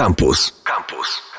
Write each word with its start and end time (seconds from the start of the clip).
Campus. 0.00 0.52
Campus. 0.64 1.29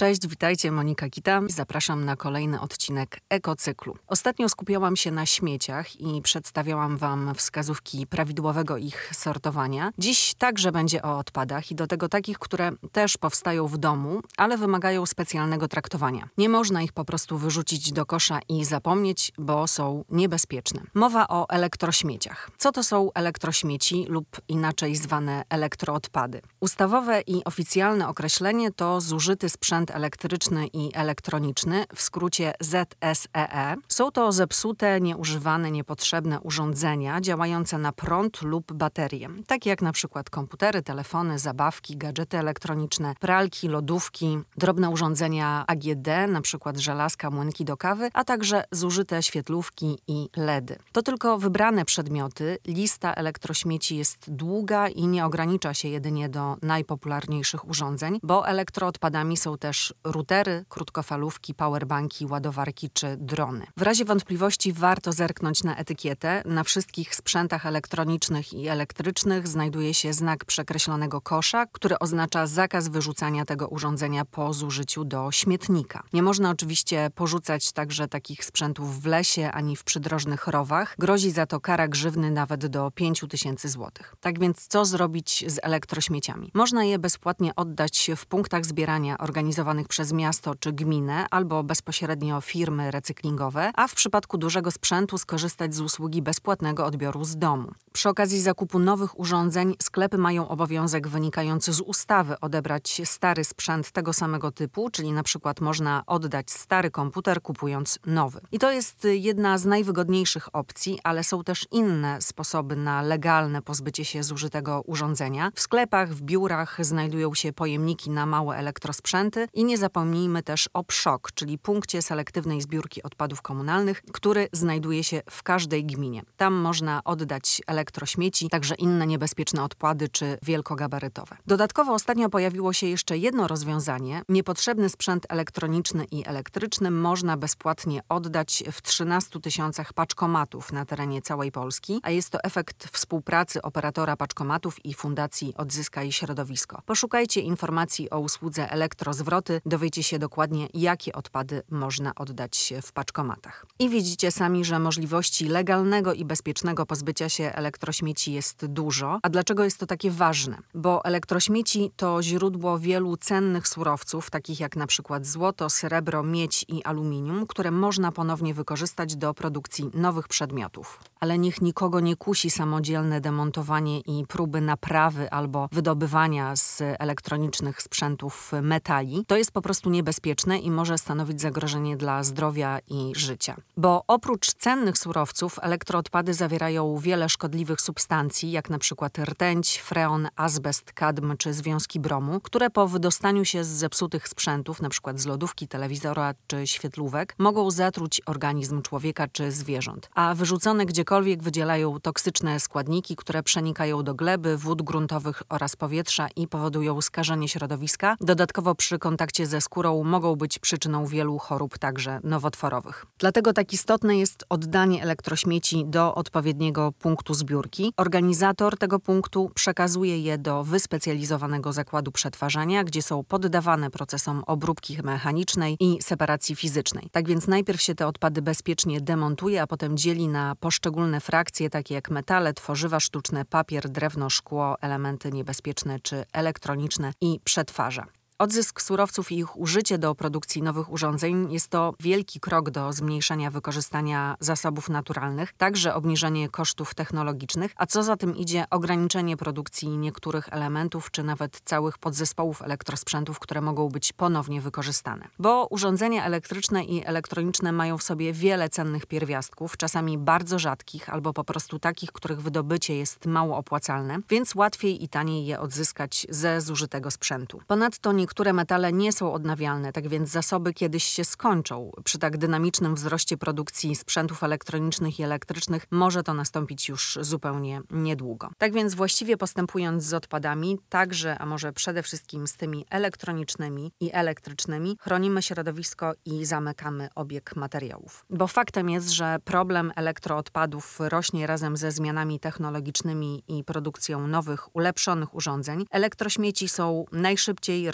Cześć, 0.00 0.28
witajcie, 0.28 0.72
Monika 0.72 1.08
Kita. 1.08 1.40
Zapraszam 1.46 2.04
na 2.04 2.16
kolejny 2.16 2.60
odcinek 2.60 3.20
Ekocyklu. 3.28 3.96
Ostatnio 4.06 4.48
skupiałam 4.48 4.96
się 4.96 5.10
na 5.10 5.26
śmieciach 5.26 6.00
i 6.00 6.22
przedstawiałam 6.22 6.96
Wam 6.96 7.34
wskazówki 7.34 8.06
prawidłowego 8.06 8.76
ich 8.76 9.10
sortowania. 9.14 9.92
Dziś 9.98 10.34
także 10.38 10.72
będzie 10.72 11.02
o 11.02 11.18
odpadach 11.18 11.70
i 11.70 11.74
do 11.74 11.86
tego 11.86 12.08
takich, 12.08 12.38
które 12.38 12.72
też 12.92 13.18
powstają 13.18 13.66
w 13.66 13.78
domu, 13.78 14.20
ale 14.36 14.58
wymagają 14.58 15.06
specjalnego 15.06 15.68
traktowania. 15.68 16.28
Nie 16.38 16.48
można 16.48 16.82
ich 16.82 16.92
po 16.92 17.04
prostu 17.04 17.38
wyrzucić 17.38 17.92
do 17.92 18.06
kosza 18.06 18.38
i 18.48 18.64
zapomnieć, 18.64 19.32
bo 19.38 19.66
są 19.66 20.04
niebezpieczne. 20.10 20.82
Mowa 20.94 21.28
o 21.28 21.48
elektrośmieciach. 21.48 22.50
Co 22.58 22.72
to 22.72 22.82
są 22.82 23.12
elektrośmieci 23.14 24.06
lub 24.08 24.26
inaczej 24.48 24.96
zwane 24.96 25.42
elektroodpady? 25.48 26.40
Ustawowe 26.60 27.20
i 27.20 27.44
oficjalne 27.44 28.08
określenie 28.08 28.72
to 28.72 29.00
zużyty 29.00 29.48
sprzęt 29.48 29.89
elektryczny 29.90 30.66
i 30.66 30.90
elektroniczny, 30.94 31.84
w 31.94 32.02
skrócie 32.02 32.52
ZSEE. 32.60 33.76
Są 33.88 34.10
to 34.10 34.32
zepsute, 34.32 35.00
nieużywane, 35.00 35.70
niepotrzebne 35.70 36.40
urządzenia 36.40 37.20
działające 37.20 37.78
na 37.78 37.92
prąd 37.92 38.42
lub 38.42 38.72
baterie, 38.72 39.28
takie 39.46 39.70
jak 39.70 39.82
na 39.82 39.92
przykład 39.92 40.30
komputery, 40.30 40.82
telefony, 40.82 41.38
zabawki, 41.38 41.96
gadżety 41.96 42.38
elektroniczne, 42.38 43.14
pralki, 43.20 43.68
lodówki, 43.68 44.38
drobne 44.56 44.90
urządzenia 44.90 45.64
AGD, 45.66 46.08
na 46.28 46.40
przykład 46.40 46.78
żelazka, 46.78 47.30
młynki 47.30 47.64
do 47.64 47.76
kawy, 47.76 48.10
a 48.12 48.24
także 48.24 48.64
zużyte 48.72 49.22
świetlówki 49.22 49.98
i 50.08 50.28
LEDy. 50.36 50.78
To 50.92 51.02
tylko 51.02 51.38
wybrane 51.38 51.84
przedmioty. 51.84 52.58
Lista 52.66 53.14
elektrośmieci 53.14 53.96
jest 53.96 54.30
długa 54.30 54.88
i 54.88 55.06
nie 55.06 55.26
ogranicza 55.26 55.74
się 55.74 55.88
jedynie 55.88 56.28
do 56.28 56.56
najpopularniejszych 56.62 57.68
urządzeń, 57.68 58.18
bo 58.22 58.48
elektroodpadami 58.48 59.36
są 59.36 59.58
też 59.58 59.79
też 59.80 59.94
routery, 60.04 60.64
krótkofalówki, 60.68 61.54
powerbanki, 61.54 62.26
ładowarki 62.26 62.90
czy 62.90 63.16
drony. 63.16 63.66
W 63.76 63.82
razie 63.82 64.04
wątpliwości 64.04 64.72
warto 64.72 65.12
zerknąć 65.12 65.64
na 65.64 65.76
etykietę. 65.76 66.42
Na 66.44 66.64
wszystkich 66.64 67.14
sprzętach 67.14 67.66
elektronicznych 67.66 68.52
i 68.52 68.68
elektrycznych 68.68 69.48
znajduje 69.48 69.94
się 69.94 70.12
znak 70.12 70.44
przekreślonego 70.44 71.20
kosza, 71.20 71.66
który 71.66 71.98
oznacza 71.98 72.46
zakaz 72.46 72.88
wyrzucania 72.88 73.44
tego 73.44 73.68
urządzenia 73.68 74.24
po 74.24 74.52
zużyciu 74.52 75.04
do 75.04 75.32
śmietnika. 75.32 76.02
Nie 76.12 76.22
można 76.22 76.50
oczywiście 76.50 77.10
porzucać 77.14 77.72
także 77.72 78.08
takich 78.08 78.44
sprzętów 78.44 79.02
w 79.02 79.06
lesie 79.06 79.50
ani 79.52 79.76
w 79.76 79.84
przydrożnych 79.84 80.46
rowach. 80.46 80.94
Grozi 80.98 81.30
za 81.30 81.46
to 81.46 81.60
kara 81.60 81.88
grzywny 81.88 82.30
nawet 82.30 82.66
do 82.66 82.90
5 82.90 83.24
tysięcy 83.28 83.68
złotych. 83.68 84.14
Tak 84.20 84.38
więc 84.38 84.66
co 84.66 84.84
zrobić 84.84 85.44
z 85.46 85.58
elektrośmieciami? 85.62 86.50
Można 86.54 86.84
je 86.84 86.98
bezpłatnie 86.98 87.54
oddać 87.56 88.10
w 88.16 88.26
punktach 88.26 88.66
zbierania 88.66 89.18
organizowanych 89.18 89.59
przez 89.88 90.12
miasto 90.12 90.54
czy 90.54 90.72
gminę 90.72 91.26
albo 91.30 91.62
bezpośrednio 91.62 92.40
firmy 92.40 92.90
recyklingowe, 92.90 93.70
a 93.74 93.88
w 93.88 93.94
przypadku 93.94 94.38
dużego 94.38 94.70
sprzętu 94.70 95.18
skorzystać 95.18 95.74
z 95.74 95.80
usługi 95.80 96.22
bezpłatnego 96.22 96.86
odbioru 96.86 97.24
z 97.24 97.36
domu. 97.36 97.72
Przy 97.92 98.08
okazji 98.08 98.40
zakupu 98.40 98.78
nowych 98.78 99.18
urządzeń 99.18 99.74
sklepy 99.82 100.18
mają 100.18 100.48
obowiązek 100.48 101.08
wynikający 101.08 101.72
z 101.72 101.80
ustawy 101.80 102.40
odebrać 102.40 103.02
stary 103.04 103.44
sprzęt 103.44 103.90
tego 103.90 104.12
samego 104.12 104.52
typu, 104.52 104.90
czyli 104.90 105.12
na 105.12 105.22
przykład 105.22 105.60
można 105.60 106.02
oddać 106.06 106.50
stary 106.50 106.90
komputer 106.90 107.42
kupując 107.42 107.98
nowy. 108.06 108.40
I 108.52 108.58
to 108.58 108.70
jest 108.70 109.06
jedna 109.10 109.58
z 109.58 109.64
najwygodniejszych 109.64 110.48
opcji, 110.52 110.98
ale 111.04 111.24
są 111.24 111.44
też 111.44 111.66
inne 111.70 112.22
sposoby 112.22 112.76
na 112.76 113.02
legalne 113.02 113.62
pozbycie 113.62 114.04
się 114.04 114.22
zużytego 114.22 114.82
urządzenia. 114.86 115.50
W 115.54 115.60
sklepach, 115.60 116.14
w 116.14 116.22
biurach 116.22 116.84
znajdują 116.84 117.34
się 117.34 117.52
pojemniki 117.52 118.10
na 118.10 118.26
małe 118.26 118.56
elektrosprzęty 118.56 119.48
i 119.54 119.64
nie 119.64 119.78
zapomnijmy 119.78 120.42
też 120.42 120.68
o 120.72 120.84
PSZOK, 120.84 121.32
czyli 121.34 121.58
punkcie 121.58 122.02
selektywnej 122.02 122.60
zbiórki 122.60 123.02
odpadów 123.02 123.42
komunalnych, 123.42 124.02
który 124.12 124.48
znajduje 124.52 125.04
się 125.04 125.22
w 125.30 125.42
każdej 125.42 125.84
gminie. 125.84 126.22
Tam 126.36 126.54
można 126.54 127.00
oddać 127.04 127.62
elektrośmieci, 127.66 128.48
także 128.48 128.74
inne 128.74 129.06
niebezpieczne 129.06 129.64
odpady 129.64 130.08
czy 130.08 130.38
wielkogabarytowe. 130.42 131.36
Dodatkowo 131.46 131.92
ostatnio 131.94 132.30
pojawiło 132.30 132.72
się 132.72 132.86
jeszcze 132.86 133.18
jedno 133.18 133.48
rozwiązanie. 133.48 134.22
Niepotrzebny 134.28 134.88
sprzęt 134.88 135.26
elektroniczny 135.28 136.04
i 136.04 136.26
elektryczny 136.26 136.90
można 136.90 137.36
bezpłatnie 137.36 138.00
oddać 138.08 138.64
w 138.72 138.82
13 138.82 139.40
tysiącach 139.40 139.92
paczkomatów 139.92 140.72
na 140.72 140.84
terenie 140.84 141.22
całej 141.22 141.52
Polski, 141.52 142.00
a 142.02 142.10
jest 142.10 142.30
to 142.30 142.42
efekt 142.44 142.88
współpracy 142.92 143.62
operatora 143.62 144.16
paczkomatów 144.16 144.84
i 144.84 144.94
Fundacji 144.94 145.54
Odzyskaj 145.56 146.12
Środowisko. 146.12 146.82
Poszukajcie 146.86 147.40
informacji 147.40 148.10
o 148.10 148.20
usłudze 148.20 148.70
elektrozwrotu 148.70 149.39
dowiecie 149.66 150.02
się 150.02 150.18
dokładnie, 150.18 150.68
jakie 150.74 151.12
odpady 151.12 151.62
można 151.70 152.14
oddać 152.14 152.74
w 152.82 152.92
paczkomatach. 152.92 153.66
I 153.78 153.88
widzicie 153.88 154.30
sami, 154.30 154.64
że 154.64 154.78
możliwości 154.78 155.48
legalnego 155.48 156.12
i 156.12 156.24
bezpiecznego 156.24 156.86
pozbycia 156.86 157.28
się 157.28 157.44
elektrośmieci 157.44 158.32
jest 158.32 158.66
dużo. 158.66 159.18
A 159.22 159.28
dlaczego 159.28 159.64
jest 159.64 159.78
to 159.78 159.86
takie 159.86 160.10
ważne? 160.10 160.58
Bo 160.74 161.04
elektrośmieci 161.04 161.90
to 161.96 162.22
źródło 162.22 162.78
wielu 162.78 163.16
cennych 163.16 163.68
surowców, 163.68 164.30
takich 164.30 164.60
jak 164.60 164.76
na 164.76 164.86
przykład 164.86 165.26
złoto, 165.26 165.70
srebro, 165.70 166.22
miedź 166.22 166.64
i 166.68 166.84
aluminium, 166.84 167.46
które 167.46 167.70
można 167.70 168.12
ponownie 168.12 168.54
wykorzystać 168.54 169.16
do 169.16 169.34
produkcji 169.34 169.90
nowych 169.94 170.28
przedmiotów. 170.28 171.00
Ale 171.20 171.38
niech 171.38 171.60
nikogo 171.60 172.00
nie 172.00 172.16
kusi 172.16 172.50
samodzielne 172.50 173.20
demontowanie 173.20 174.00
i 174.00 174.24
próby 174.26 174.60
naprawy 174.60 175.30
albo 175.30 175.68
wydobywania 175.72 176.56
z 176.56 176.82
elektronicznych 176.98 177.82
sprzętów 177.82 178.52
metali. 178.62 179.24
To 179.30 179.36
jest 179.36 179.52
po 179.52 179.62
prostu 179.62 179.90
niebezpieczne 179.90 180.58
i 180.58 180.70
może 180.70 180.98
stanowić 180.98 181.40
zagrożenie 181.40 181.96
dla 181.96 182.22
zdrowia 182.22 182.78
i 182.88 183.12
życia. 183.16 183.56
Bo 183.76 184.04
oprócz 184.08 184.52
cennych 184.54 184.98
surowców, 184.98 185.58
elektroodpady 185.62 186.34
zawierają 186.34 186.98
wiele 186.98 187.28
szkodliwych 187.28 187.80
substancji, 187.80 188.50
jak 188.50 188.70
na 188.70 188.78
przykład 188.78 189.18
rtęć, 189.18 189.80
freon, 189.80 190.28
azbest, 190.36 190.92
kadm 190.92 191.36
czy 191.36 191.52
związki 191.52 192.00
bromu, 192.00 192.40
które 192.40 192.70
po 192.70 192.88
wydostaniu 192.88 193.44
się 193.44 193.64
z 193.64 193.68
zepsutych 193.68 194.28
sprzętów, 194.28 194.80
przykład 194.90 195.20
z 195.20 195.26
lodówki, 195.26 195.68
telewizora 195.68 196.34
czy 196.46 196.66
świetlówek, 196.66 197.34
mogą 197.38 197.70
zatruć 197.70 198.20
organizm 198.26 198.82
człowieka 198.82 199.28
czy 199.28 199.52
zwierząt. 199.52 200.10
A 200.14 200.34
wyrzucone 200.34 200.86
gdziekolwiek 200.86 201.42
wydzielają 201.42 202.00
toksyczne 202.00 202.60
składniki, 202.60 203.16
które 203.16 203.42
przenikają 203.42 204.02
do 204.02 204.14
gleby, 204.14 204.56
wód 204.56 204.82
gruntowych 204.82 205.42
oraz 205.48 205.76
powietrza 205.76 206.28
i 206.36 206.48
powodują 206.48 207.00
skażenie 207.00 207.48
środowiska. 207.48 208.16
Dodatkowo 208.20 208.74
przy 208.74 208.98
ze 209.44 209.60
skórą 209.60 210.04
mogą 210.04 210.36
być 210.36 210.58
przyczyną 210.58 211.06
wielu 211.06 211.38
chorób, 211.38 211.78
także 211.78 212.20
nowotworowych. 212.24 213.06
Dlatego 213.18 213.52
tak 213.52 213.72
istotne 213.72 214.16
jest 214.16 214.44
oddanie 214.48 215.02
elektrośmieci 215.02 215.84
do 215.86 216.14
odpowiedniego 216.14 216.92
punktu 216.92 217.34
zbiórki. 217.34 217.92
Organizator 217.96 218.78
tego 218.78 218.98
punktu 218.98 219.50
przekazuje 219.54 220.18
je 220.18 220.38
do 220.38 220.64
wyspecjalizowanego 220.64 221.72
zakładu 221.72 222.12
przetwarzania, 222.12 222.84
gdzie 222.84 223.02
są 223.02 223.24
poddawane 223.24 223.90
procesom 223.90 224.44
obróbki 224.46 224.98
mechanicznej 225.02 225.76
i 225.80 225.98
separacji 226.02 226.56
fizycznej. 226.56 227.08
Tak 227.12 227.28
więc 227.28 227.46
najpierw 227.46 227.82
się 227.82 227.94
te 227.94 228.06
odpady 228.06 228.42
bezpiecznie 228.42 229.00
demontuje, 229.00 229.62
a 229.62 229.66
potem 229.66 229.96
dzieli 229.96 230.28
na 230.28 230.54
poszczególne 230.54 231.20
frakcje, 231.20 231.70
takie 231.70 231.94
jak 231.94 232.10
metale, 232.10 232.54
tworzywa 232.54 233.00
sztuczne, 233.00 233.44
papier, 233.44 233.88
drewno, 233.88 234.30
szkło, 234.30 234.76
elementy 234.80 235.32
niebezpieczne 235.32 236.00
czy 236.00 236.24
elektroniczne 236.32 237.12
i 237.20 237.40
przetwarza. 237.44 238.19
Odzysk 238.40 238.80
surowców 238.80 239.32
i 239.32 239.38
ich 239.38 239.56
użycie 239.56 239.98
do 239.98 240.14
produkcji 240.14 240.62
nowych 240.62 240.92
urządzeń 240.92 241.52
jest 241.52 241.68
to 241.68 241.94
wielki 242.00 242.40
krok 242.40 242.70
do 242.70 242.92
zmniejszenia 242.92 243.50
wykorzystania 243.50 244.36
zasobów 244.40 244.88
naturalnych, 244.88 245.52
także 245.52 245.94
obniżenie 245.94 246.48
kosztów 246.48 246.94
technologicznych, 246.94 247.72
a 247.76 247.86
co 247.86 248.02
za 248.02 248.16
tym 248.16 248.36
idzie 248.36 248.64
ograniczenie 248.70 249.36
produkcji 249.36 249.88
niektórych 249.88 250.48
elementów 250.52 251.10
czy 251.10 251.22
nawet 251.22 251.60
całych 251.64 251.98
podzespołów 251.98 252.62
elektrosprzętów, 252.62 253.38
które 253.38 253.60
mogą 253.60 253.88
być 253.88 254.12
ponownie 254.12 254.60
wykorzystane. 254.60 255.28
Bo 255.38 255.66
urządzenia 255.66 256.24
elektryczne 256.24 256.84
i 256.84 257.06
elektroniczne 257.06 257.72
mają 257.72 257.98
w 257.98 258.02
sobie 258.02 258.32
wiele 258.32 258.68
cennych 258.68 259.06
pierwiastków, 259.06 259.76
czasami 259.76 260.18
bardzo 260.18 260.58
rzadkich 260.58 261.10
albo 261.10 261.32
po 261.32 261.44
prostu 261.44 261.78
takich, 261.78 262.12
których 262.12 262.42
wydobycie 262.42 262.96
jest 262.96 263.26
mało 263.26 263.56
opłacalne, 263.56 264.18
więc 264.30 264.54
łatwiej 264.54 265.04
i 265.04 265.08
taniej 265.08 265.46
je 265.46 265.60
odzyskać 265.60 266.26
ze 266.30 266.60
zużytego 266.60 267.10
sprzętu. 267.10 267.60
Ponadto 267.66 268.12
niektóre 268.12 268.29
niektóre 268.30 268.52
metale 268.52 268.92
nie 268.92 269.12
są 269.12 269.32
odnawialne, 269.32 269.92
tak 269.92 270.08
więc 270.08 270.30
zasoby 270.30 270.74
kiedyś 270.74 271.04
się 271.04 271.24
skończą. 271.24 271.90
Przy 272.04 272.18
tak 272.18 272.38
dynamicznym 272.38 272.94
wzroście 272.94 273.36
produkcji 273.36 273.96
sprzętów 273.96 274.42
elektronicznych 274.42 275.20
i 275.20 275.22
elektrycznych 275.22 275.86
może 275.90 276.22
to 276.22 276.34
nastąpić 276.34 276.88
już 276.88 277.18
zupełnie 277.20 277.80
niedługo. 277.90 278.50
Tak 278.58 278.72
więc 278.72 278.94
właściwie 278.94 279.36
postępując 279.36 280.04
z 280.04 280.14
odpadami, 280.14 280.78
także, 280.88 281.38
a 281.38 281.46
może 281.46 281.72
przede 281.72 282.02
wszystkim 282.02 282.46
z 282.46 282.56
tymi 282.56 282.86
elektronicznymi 282.90 283.92
i 284.00 284.10
elektrycznymi, 284.12 284.96
chronimy 285.00 285.42
środowisko 285.42 286.12
i 286.24 286.44
zamykamy 286.44 287.08
obieg 287.14 287.56
materiałów. 287.56 288.24
Bo 288.30 288.46
faktem 288.46 288.90
jest, 288.90 289.10
że 289.10 289.36
problem 289.44 289.92
elektroodpadów 289.96 291.00
rośnie 291.00 291.46
razem 291.46 291.76
ze 291.76 291.92
zmianami 291.92 292.40
technologicznymi 292.40 293.42
i 293.48 293.64
produkcją 293.64 294.26
nowych, 294.26 294.76
ulepszonych 294.76 295.34
urządzeń. 295.34 295.84
Elektrośmieci 295.90 296.68
są 296.68 297.04
najszybciej 297.12 297.90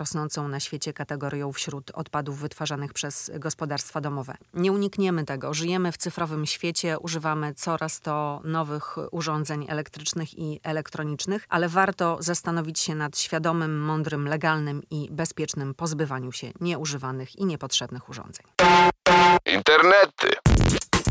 na 0.49 0.61
świecie 0.61 0.93
kategorią 0.93 1.52
wśród 1.52 1.90
odpadów 1.90 2.38
wytwarzanych 2.38 2.93
przez 2.93 3.31
gospodarstwa 3.38 4.00
domowe. 4.00 4.34
Nie 4.55 4.73
unikniemy 4.73 5.25
tego. 5.25 5.55
Żyjemy 5.55 5.93
w 5.93 5.96
cyfrowym 5.96 6.46
świecie, 6.46 6.99
używamy 6.99 7.55
coraz 7.55 8.00
to 8.00 8.40
nowych 8.44 8.96
urządzeń 9.11 9.67
elektrycznych 9.69 10.38
i 10.38 10.61
elektronicznych, 10.62 11.46
ale 11.49 11.69
warto 11.69 12.17
zastanowić 12.20 12.81
się 12.81 12.94
nad 12.94 13.19
świadomym, 13.19 13.81
mądrym, 13.81 14.28
legalnym 14.28 14.82
i 14.90 15.08
bezpiecznym 15.11 15.75
pozbywaniu 15.75 16.32
się 16.32 16.50
nieużywanych 16.61 17.37
i 17.37 17.46
niepotrzebnych 17.46 18.08
urządzeń. 18.08 18.46
Internety. 19.46 20.29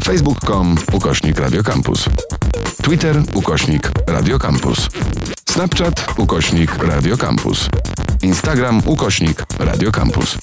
Facebook.com 0.04 0.76
ukośnik 0.94 1.40
Radiocampus. 1.40 2.06
Twitter 2.84 3.24
ukośnik 3.34 3.92
Radiocampus. 4.08 4.90
Snapchat 5.50 6.06
ukośnik 6.18 6.78
Radiocampus. 6.78 7.70
Instagram 8.26 8.82
ukośnik 8.86 9.46
Radiocampus. 9.60 10.38